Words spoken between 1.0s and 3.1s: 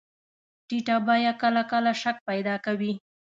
بیه کله کله شک پیدا کوي.